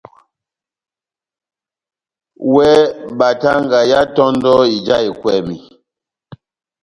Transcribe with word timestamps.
Wɛ 2.53 2.69
batanga 3.17 3.79
yá 3.91 3.99
tondò 4.15 4.53
ija 4.75 4.97
ekwɛmi. 5.09 5.57